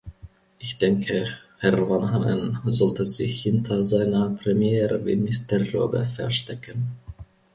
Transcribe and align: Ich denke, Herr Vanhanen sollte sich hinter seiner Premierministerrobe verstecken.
Ich 0.57 0.79
denke, 0.79 1.27
Herr 1.59 1.87
Vanhanen 1.87 2.59
sollte 2.65 3.05
sich 3.05 3.43
hinter 3.43 3.83
seiner 3.83 4.31
Premierministerrobe 4.31 6.05
verstecken. 6.05 6.93